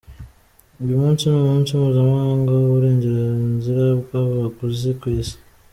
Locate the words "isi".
5.19-5.37